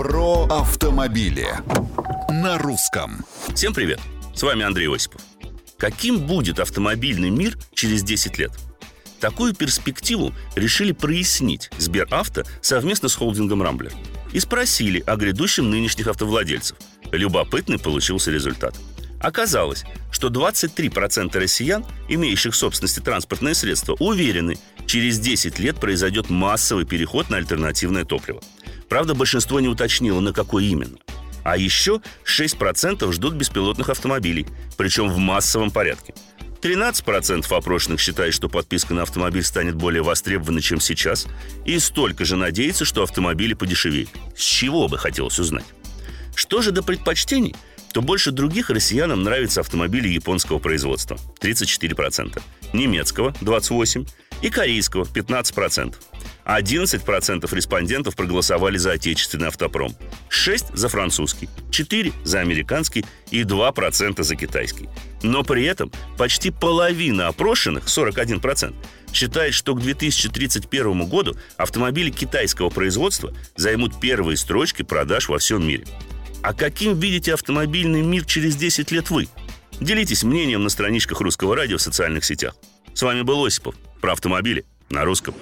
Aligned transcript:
Про 0.00 0.46
автомобили 0.46 1.46
на 2.30 2.56
русском. 2.56 3.22
Всем 3.54 3.74
привет! 3.74 4.00
С 4.34 4.42
вами 4.42 4.64
Андрей 4.64 4.88
Осипов. 4.88 5.20
Каким 5.76 6.20
будет 6.20 6.58
автомобильный 6.58 7.28
мир 7.28 7.58
через 7.74 8.02
10 8.02 8.38
лет? 8.38 8.50
Такую 9.20 9.54
перспективу 9.54 10.32
решили 10.56 10.92
прояснить 10.92 11.70
Сберавто 11.76 12.46
совместно 12.62 13.10
с 13.10 13.14
холдингом 13.14 13.62
«Рамблер» 13.62 13.92
и 14.32 14.40
спросили 14.40 15.04
о 15.06 15.16
грядущем 15.16 15.68
нынешних 15.68 16.06
автовладельцев. 16.06 16.78
Любопытный 17.12 17.78
получился 17.78 18.30
результат. 18.30 18.74
Оказалось, 19.20 19.84
что 20.10 20.28
23% 20.28 21.38
россиян, 21.38 21.84
имеющих 22.08 22.54
в 22.54 22.56
собственности 22.56 23.00
транспортные 23.00 23.54
средства, 23.54 23.98
уверены, 24.00 24.56
через 24.86 25.18
10 25.18 25.58
лет 25.58 25.78
произойдет 25.78 26.30
массовый 26.30 26.86
переход 26.86 27.28
на 27.28 27.36
альтернативное 27.36 28.06
топливо. 28.06 28.40
Правда, 28.90 29.14
большинство 29.14 29.60
не 29.60 29.68
уточнило, 29.68 30.20
на 30.20 30.34
какой 30.34 30.66
именно. 30.66 30.98
А 31.44 31.56
еще 31.56 32.02
6% 32.26 33.10
ждут 33.12 33.34
беспилотных 33.34 33.88
автомобилей, 33.88 34.46
причем 34.76 35.08
в 35.08 35.16
массовом 35.16 35.70
порядке. 35.70 36.12
13% 36.60 37.46
опрошенных 37.56 38.00
считают, 38.00 38.34
что 38.34 38.50
подписка 38.50 38.92
на 38.92 39.02
автомобиль 39.02 39.44
станет 39.44 39.76
более 39.76 40.02
востребованной, 40.02 40.60
чем 40.60 40.80
сейчас, 40.80 41.26
и 41.64 41.78
столько 41.78 42.26
же 42.26 42.36
надеется, 42.36 42.84
что 42.84 43.02
автомобили 43.02 43.54
подешевеют. 43.54 44.10
С 44.36 44.42
чего 44.42 44.88
бы 44.88 44.98
хотелось 44.98 45.38
узнать? 45.38 45.64
Что 46.34 46.60
же 46.60 46.72
до 46.72 46.82
предпочтений– 46.82 47.54
то 47.92 48.02
больше 48.02 48.30
других 48.30 48.70
россиянам 48.70 49.22
нравятся 49.22 49.60
автомобили 49.60 50.08
японского 50.08 50.58
производства– 50.58 51.18
34%, 51.40 52.40
немецкого– 52.72 53.30
28% 53.40 54.08
и 54.42 54.50
корейского– 54.50 55.04
15%. 55.14 55.94
11% 56.58 57.54
респондентов 57.54 58.16
проголосовали 58.16 58.76
за 58.76 58.92
отечественный 58.92 59.48
автопром, 59.48 59.94
6% 60.30 60.76
за 60.76 60.88
французский, 60.88 61.48
4% 61.70 62.12
за 62.24 62.40
американский 62.40 63.04
и 63.30 63.42
2% 63.42 64.22
за 64.22 64.36
китайский. 64.36 64.88
Но 65.22 65.42
при 65.44 65.64
этом 65.64 65.92
почти 66.16 66.50
половина 66.50 67.28
опрошенных, 67.28 67.86
41%, 67.86 68.74
считает, 69.12 69.54
что 69.54 69.74
к 69.74 69.80
2031 69.80 71.08
году 71.08 71.36
автомобили 71.56 72.10
китайского 72.10 72.70
производства 72.70 73.34
займут 73.56 74.00
первые 74.00 74.36
строчки 74.36 74.82
продаж 74.82 75.28
во 75.28 75.38
всем 75.38 75.66
мире– 75.66 75.84
а 76.42 76.54
каким 76.54 76.98
видите 76.98 77.34
автомобильный 77.34 78.02
мир 78.02 78.24
через 78.24 78.56
10 78.56 78.90
лет 78.92 79.10
вы? 79.10 79.28
Делитесь 79.80 80.22
мнением 80.22 80.62
на 80.62 80.70
страничках 80.70 81.20
Русского 81.20 81.54
радио 81.54 81.76
в 81.76 81.82
социальных 81.82 82.24
сетях. 82.24 82.54
С 82.94 83.02
вами 83.02 83.22
был 83.22 83.44
Осипов. 83.44 83.74
Про 84.00 84.12
автомобили 84.12 84.64
на 84.88 85.04
русском. 85.04 85.34